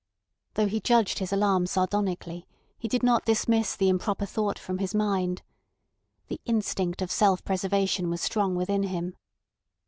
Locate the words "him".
8.81-9.15